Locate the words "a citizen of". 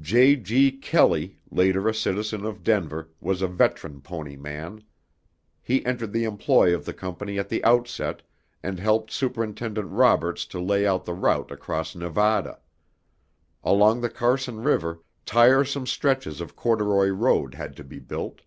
1.86-2.62